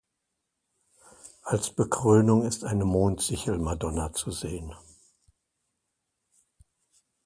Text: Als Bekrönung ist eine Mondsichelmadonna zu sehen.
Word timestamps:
Als 1.43 1.75
Bekrönung 1.75 2.43
ist 2.43 2.63
eine 2.63 2.85
Mondsichelmadonna 2.85 4.13
zu 4.13 4.31
sehen. 4.31 4.73